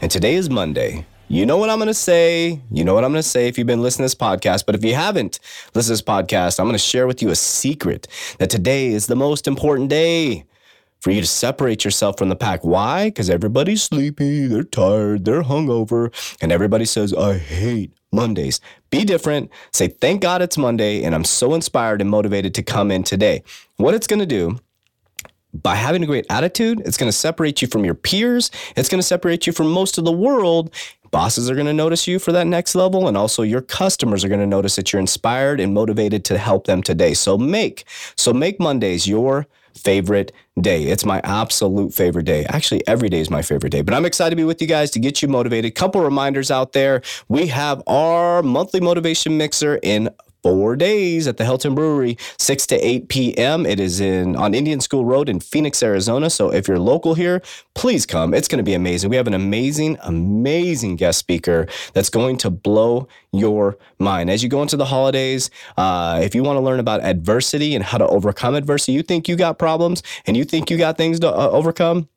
[0.00, 1.04] And today is Monday.
[1.26, 2.60] You know what I'm going to say.
[2.70, 4.64] You know what I'm going to say if you've been listening to this podcast.
[4.64, 5.40] But if you haven't
[5.74, 8.06] listened to this podcast, I'm going to share with you a secret
[8.38, 10.44] that today is the most important day
[11.00, 12.64] for you to separate yourself from the pack.
[12.64, 13.08] Why?
[13.08, 18.60] Because everybody's sleepy, they're tired, they're hungover, and everybody says, I hate Mondays.
[18.90, 19.50] Be different.
[19.72, 23.42] Say, thank God it's Monday, and I'm so inspired and motivated to come in today.
[23.76, 24.60] What it's going to do
[25.62, 28.50] by having a great attitude, it's going to separate you from your peers.
[28.76, 30.74] It's going to separate you from most of the world.
[31.10, 34.28] Bosses are going to notice you for that next level, and also your customers are
[34.28, 37.14] going to notice that you're inspired and motivated to help them today.
[37.14, 37.84] So make
[38.16, 40.84] so make Mondays your favorite day.
[40.84, 42.44] It's my absolute favorite day.
[42.46, 44.90] Actually, every day is my favorite day, but I'm excited to be with you guys
[44.92, 45.74] to get you motivated.
[45.74, 47.00] Couple reminders out there.
[47.28, 50.10] We have our monthly motivation mixer in
[50.42, 53.66] four days at the Helton Brewery, 6 to 8 p.m.
[53.66, 56.30] It is in on Indian School Road in Phoenix, Arizona.
[56.30, 57.42] So if you're local here,
[57.74, 58.34] please come.
[58.34, 59.10] It's going to be amazing.
[59.10, 64.30] We have an amazing, amazing guest speaker that's going to blow your mind.
[64.30, 67.84] As you go into the holidays, uh, if you want to learn about adversity and
[67.84, 71.20] how to overcome adversity, you think you got problems and you think you got things
[71.20, 72.08] to uh, overcome,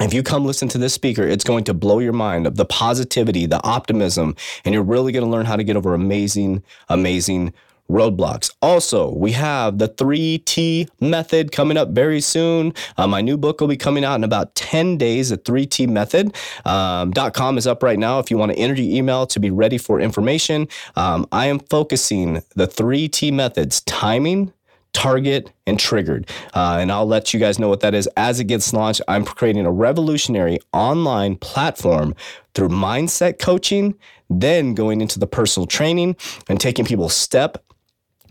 [0.00, 2.64] if you come listen to this speaker, it's going to blow your mind of the
[2.64, 7.52] positivity, the optimism, and you're really going to learn how to get over amazing, amazing
[7.90, 8.50] roadblocks.
[8.62, 12.72] Also, we have the 3T method coming up very soon.
[12.96, 15.28] Uh, my new book will be coming out in about 10 days.
[15.28, 16.34] The 3T method
[16.64, 19.50] um, .com is up right now if you want to enter your email to be
[19.50, 20.68] ready for information.
[20.96, 24.52] Um, I am focusing the 3T methods timing,
[24.94, 26.30] target, and triggered.
[26.54, 29.02] Uh, and I'll let you guys know what that is as it gets launched.
[29.06, 32.14] I'm creating a revolutionary online platform
[32.54, 33.94] through mindset coaching,
[34.30, 36.16] then going into the personal training
[36.48, 37.62] and taking people step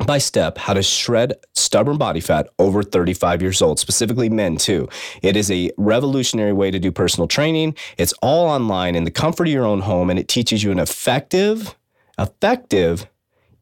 [0.08, 4.90] by step how to shred stubborn body fat over 35 years old, specifically men too.
[5.22, 7.76] It is a revolutionary way to do personal training.
[7.98, 10.80] It's all online in the comfort of your own home and it teaches you an
[10.80, 11.76] effective,
[12.18, 13.06] effective,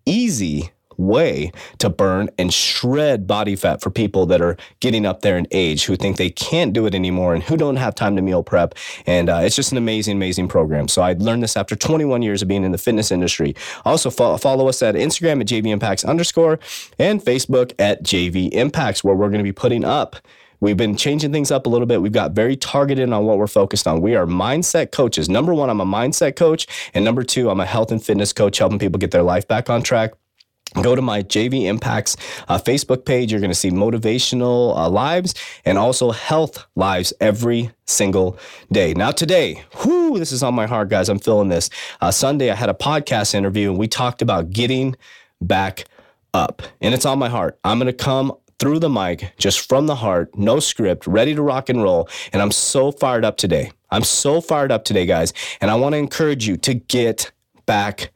[0.05, 5.37] easy way to burn and shred body fat for people that are getting up there
[5.37, 8.21] in age who think they can't do it anymore and who don't have time to
[8.21, 8.75] meal prep.
[9.05, 10.87] And uh, it's just an amazing, amazing program.
[10.87, 13.55] So I learned this after 21 years of being in the fitness industry.
[13.85, 16.59] Also follow, follow us at Instagram at JV Impacts underscore
[16.99, 20.17] and Facebook at JV Impacts, where we're going to be putting up
[20.61, 22.03] We've been changing things up a little bit.
[22.03, 23.99] We've got very targeted on what we're focused on.
[23.99, 25.27] We are mindset coaches.
[25.27, 26.67] Number one, I'm a mindset coach.
[26.93, 29.71] And number two, I'm a health and fitness coach, helping people get their life back
[29.71, 30.11] on track.
[30.81, 32.15] Go to my JV Impacts
[32.47, 33.31] uh, Facebook page.
[33.31, 38.37] You're going to see motivational uh, lives and also health lives every single
[38.71, 38.93] day.
[38.93, 41.09] Now, today, whoo, this is on my heart, guys.
[41.09, 41.69] I'm feeling this.
[41.99, 44.95] Uh, Sunday, I had a podcast interview and we talked about getting
[45.41, 45.85] back
[46.33, 47.59] up, and it's on my heart.
[47.65, 51.41] I'm going to come through the mic, just from the heart, no script, ready to
[51.41, 52.07] rock and roll.
[52.31, 53.71] And I'm so fired up today.
[53.89, 55.33] I'm so fired up today, guys.
[55.59, 57.31] And I want to encourage you to get
[57.65, 58.11] back.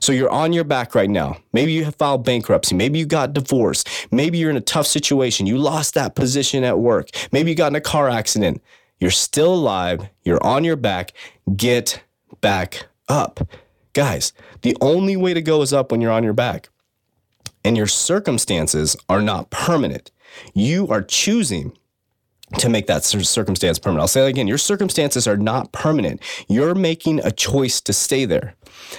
[0.00, 1.38] So you're on your back right now.
[1.52, 2.74] Maybe you have filed bankruptcy.
[2.74, 3.88] Maybe you got divorced.
[4.10, 5.46] Maybe you're in a tough situation.
[5.46, 7.08] You lost that position at work.
[7.32, 8.62] Maybe you got in a car accident.
[8.98, 10.08] You're still alive.
[10.22, 11.12] You're on your back.
[11.56, 12.02] Get
[12.40, 13.40] back up.
[13.94, 14.32] Guys,
[14.62, 16.68] the only way to go is up when you're on your back.
[17.64, 20.10] And your circumstances are not permanent.
[20.54, 21.76] You are choosing
[22.58, 24.00] to make that circumstance permanent.
[24.00, 24.48] I'll say that again.
[24.48, 26.20] Your circumstances are not permanent.
[26.48, 28.54] You're making a choice to stay there.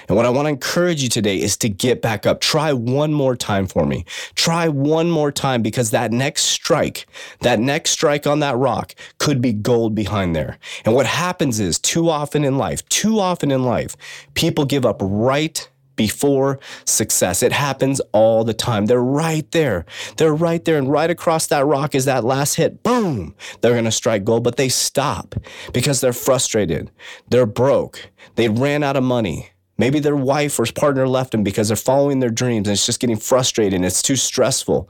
[0.07, 2.41] And what I want to encourage you today is to get back up.
[2.41, 4.05] Try one more time for me.
[4.35, 7.05] Try one more time because that next strike,
[7.41, 10.57] that next strike on that rock could be gold behind there.
[10.85, 13.95] And what happens is too often in life, too often in life,
[14.33, 17.43] people give up right before success.
[17.43, 18.85] It happens all the time.
[18.85, 19.85] They're right there.
[20.17, 20.77] They're right there.
[20.77, 22.83] And right across that rock is that last hit.
[22.83, 23.35] Boom.
[23.61, 25.35] They're going to strike gold, but they stop
[25.73, 26.91] because they're frustrated.
[27.29, 28.09] They're broke.
[28.35, 29.49] They ran out of money.
[29.77, 32.99] Maybe their wife or partner left them because they're following their dreams and it's just
[32.99, 34.89] getting frustrated and it's too stressful.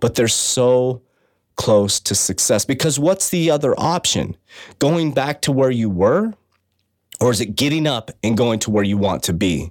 [0.00, 1.02] But they're so
[1.56, 4.36] close to success because what's the other option?
[4.78, 6.32] Going back to where you were?
[7.20, 9.70] Or is it getting up and going to where you want to be?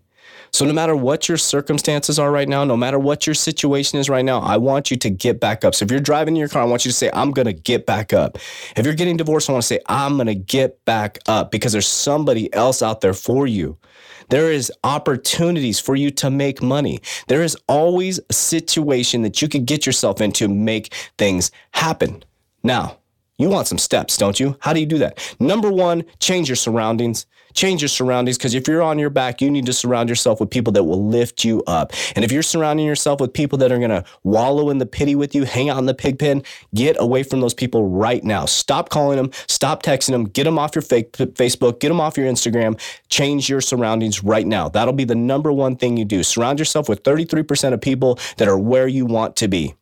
[0.53, 4.09] So, no matter what your circumstances are right now, no matter what your situation is
[4.09, 5.75] right now, I want you to get back up.
[5.75, 7.53] So, if you're driving in your car, I want you to say, I'm going to
[7.53, 8.37] get back up.
[8.75, 11.71] If you're getting divorced, I want to say, I'm going to get back up because
[11.71, 13.77] there's somebody else out there for you.
[14.27, 16.99] There is opportunities for you to make money.
[17.27, 22.23] There is always a situation that you could get yourself into to make things happen.
[22.63, 22.97] Now,
[23.41, 24.57] you want some steps, don't you?
[24.59, 25.35] How do you do that?
[25.39, 27.25] Number one, change your surroundings.
[27.53, 30.49] Change your surroundings because if you're on your back, you need to surround yourself with
[30.49, 31.91] people that will lift you up.
[32.15, 35.15] And if you're surrounding yourself with people that are going to wallow in the pity
[35.15, 36.43] with you, hang out in the pig pen,
[36.73, 38.45] get away from those people right now.
[38.45, 42.17] Stop calling them, stop texting them, get them off your fake Facebook, get them off
[42.17, 42.79] your Instagram.
[43.09, 44.69] Change your surroundings right now.
[44.69, 46.23] That'll be the number one thing you do.
[46.23, 49.75] Surround yourself with 33% of people that are where you want to be.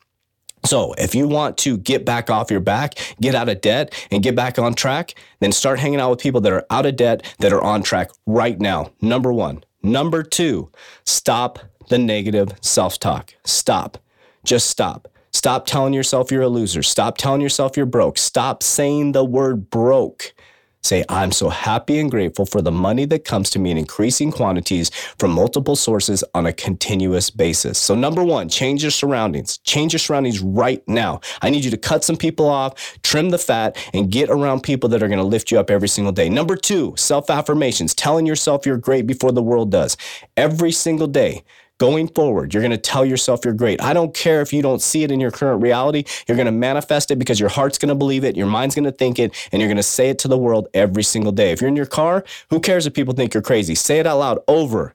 [0.66, 4.22] So, if you want to get back off your back, get out of debt, and
[4.22, 7.24] get back on track, then start hanging out with people that are out of debt,
[7.40, 8.92] that are on track right now.
[9.02, 9.64] Number one.
[9.82, 10.70] Number two,
[11.06, 13.34] stop the negative self talk.
[13.46, 13.98] Stop.
[14.44, 15.08] Just stop.
[15.32, 16.84] Stop telling yourself you're a loser.
[16.84, 18.18] Stop telling yourself you're broke.
[18.18, 20.34] Stop saying the word broke.
[20.82, 24.32] Say, I'm so happy and grateful for the money that comes to me in increasing
[24.32, 27.78] quantities from multiple sources on a continuous basis.
[27.78, 29.58] So, number one, change your surroundings.
[29.60, 31.20] Change your surroundings right now.
[31.42, 34.90] I need you to cut some people off, trim the fat, and get around people
[34.90, 36.30] that are going to lift you up every single day.
[36.30, 39.98] Number two, self affirmations, telling yourself you're great before the world does.
[40.38, 41.44] Every single day,
[41.80, 43.82] Going forward, you're going to tell yourself you're great.
[43.82, 46.04] I don't care if you don't see it in your current reality.
[46.28, 48.84] You're going to manifest it because your heart's going to believe it, your mind's going
[48.84, 51.52] to think it, and you're going to say it to the world every single day.
[51.52, 53.76] If you're in your car, who cares if people think you're crazy?
[53.76, 54.94] Say it out loud over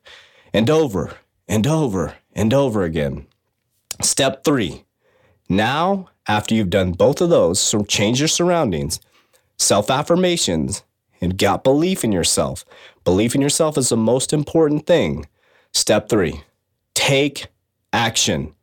[0.52, 1.16] and over
[1.48, 3.26] and over and over again.
[4.02, 4.84] Step three.
[5.48, 9.00] Now, after you've done both of those, so change your surroundings,
[9.56, 10.84] self affirmations,
[11.22, 12.62] and got belief in yourself.
[13.04, 15.26] Belief in yourself is the most important thing.
[15.72, 16.42] Step three
[17.04, 17.48] take
[17.92, 18.54] action.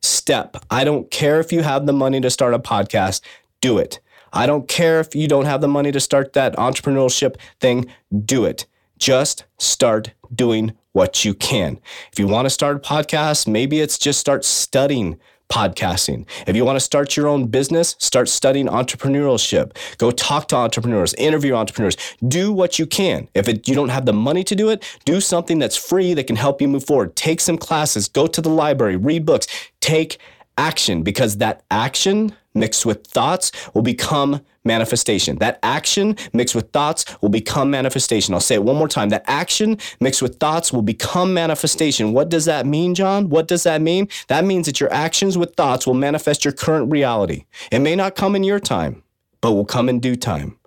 [0.00, 0.56] Step.
[0.70, 3.20] I don't care if you have the money to start a podcast,
[3.60, 4.00] do it.
[4.32, 7.84] I don't care if you don't have the money to start that entrepreneurship thing,
[8.24, 8.64] do it.
[8.98, 11.78] Just start doing what you can.
[12.10, 15.20] If you want to start a podcast, maybe it's just start studying
[15.52, 16.24] podcasting.
[16.46, 19.76] If you want to start your own business, start studying entrepreneurship.
[19.98, 21.98] Go talk to entrepreneurs, interview entrepreneurs.
[22.26, 23.28] Do what you can.
[23.34, 26.26] If it, you don't have the money to do it, do something that's free that
[26.26, 27.14] can help you move forward.
[27.16, 29.46] Take some classes, go to the library, read books,
[29.80, 30.16] take
[30.56, 35.38] action because that action mixed with thoughts will become manifestation.
[35.38, 38.34] That action mixed with thoughts will become manifestation.
[38.34, 39.08] I'll say it one more time.
[39.08, 42.12] That action mixed with thoughts will become manifestation.
[42.12, 43.28] What does that mean, John?
[43.28, 44.08] What does that mean?
[44.28, 47.44] That means that your actions with thoughts will manifest your current reality.
[47.70, 49.02] It may not come in your time,
[49.40, 50.58] but will come in due time.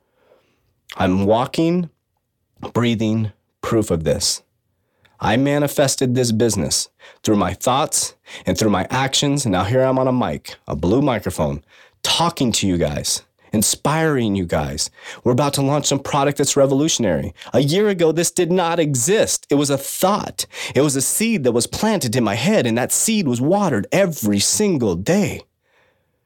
[0.97, 1.89] I'm walking,
[2.73, 3.31] breathing
[3.61, 4.43] proof of this.
[5.19, 6.89] I manifested this business
[7.23, 8.15] through my thoughts
[8.45, 9.45] and through my actions.
[9.45, 11.63] And now here I'm on a mic, a blue microphone,
[12.03, 13.23] talking to you guys
[13.55, 14.91] inspiring you guys.
[15.23, 17.33] We're about to launch some product that's revolutionary.
[17.53, 19.47] A year ago, this did not exist.
[19.49, 20.45] It was a thought,
[20.75, 23.87] it was a seed that was planted in my head, and that seed was watered
[23.91, 25.41] every single day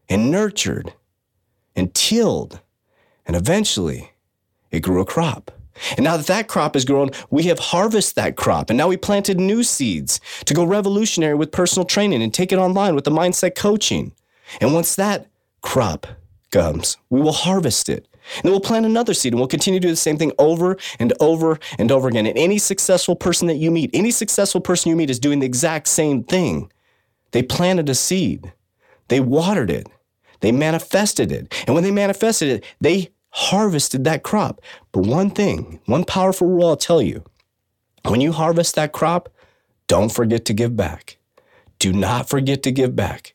[0.09, 0.93] and nurtured
[1.75, 2.59] and tilled.
[3.25, 4.11] And eventually,
[4.71, 5.51] it grew a crop.
[5.97, 8.69] And now that that crop is grown, we have harvested that crop.
[8.69, 12.59] And now we planted new seeds to go revolutionary with personal training and take it
[12.59, 14.13] online with the mindset coaching.
[14.61, 15.27] And once that
[15.61, 16.07] crop
[16.51, 18.07] comes, we will harvest it.
[18.35, 20.77] And then we'll plant another seed and we'll continue to do the same thing over
[20.99, 22.25] and over and over again.
[22.25, 25.45] And any successful person that you meet, any successful person you meet is doing the
[25.45, 26.71] exact same thing.
[27.31, 28.53] They planted a seed,
[29.07, 29.87] they watered it,
[30.41, 31.53] they manifested it.
[31.65, 34.61] And when they manifested it, they harvested that crop.
[34.91, 37.23] But one thing, one powerful rule I'll tell you
[38.07, 39.29] when you harvest that crop,
[39.87, 41.17] don't forget to give back.
[41.79, 43.33] Do not forget to give back.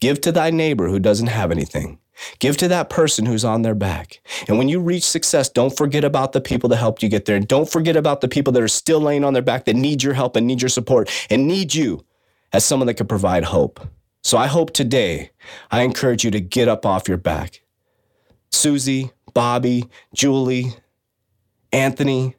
[0.00, 1.98] Give to thy neighbor who doesn't have anything.
[2.38, 4.20] Give to that person who's on their back.
[4.48, 7.36] And when you reach success, don't forget about the people that helped you get there.
[7.36, 10.02] And don't forget about the people that are still laying on their back that need
[10.02, 12.04] your help and need your support and need you
[12.52, 13.86] as someone that can provide hope.
[14.22, 15.30] So I hope today
[15.70, 17.62] I encourage you to get up off your back.
[18.50, 19.84] Susie, Bobby,
[20.14, 20.74] Julie,
[21.72, 22.36] Anthony.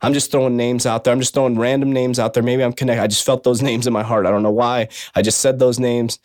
[0.00, 1.12] I'm just throwing names out there.
[1.12, 2.42] I'm just throwing random names out there.
[2.42, 3.02] Maybe I'm connected.
[3.02, 4.26] I just felt those names in my heart.
[4.26, 4.88] I don't know why.
[5.14, 6.18] I just said those names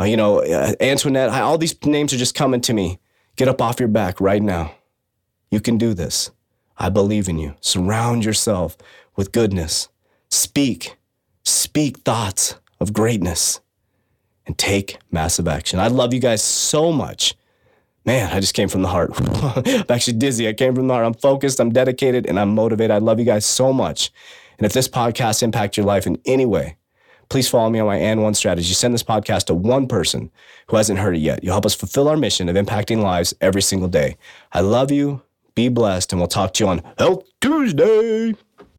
[0.00, 2.98] uh, you know, uh, Antoinette, all these names are just coming to me.
[3.36, 4.74] Get up off your back right now.
[5.50, 6.30] You can do this.
[6.76, 7.56] I believe in you.
[7.60, 8.76] Surround yourself
[9.16, 9.88] with goodness.
[10.30, 10.96] Speak,
[11.42, 13.60] speak thoughts of greatness
[14.46, 15.80] and take massive action.
[15.80, 17.34] I love you guys so much.
[18.04, 19.10] Man, I just came from the heart.
[19.20, 20.48] I'm actually dizzy.
[20.48, 21.04] I came from the heart.
[21.06, 22.90] I'm focused, I'm dedicated, and I'm motivated.
[22.90, 24.10] I love you guys so much.
[24.56, 26.76] And if this podcast impacts your life in any way,
[27.28, 28.72] please follow me on my and one strategy.
[28.72, 30.30] Send this podcast to one person
[30.68, 31.44] who hasn't heard it yet.
[31.44, 34.16] You'll help us fulfill our mission of impacting lives every single day.
[34.52, 35.22] I love you.
[35.54, 38.34] Be blessed, and we'll talk to you on Health Tuesday.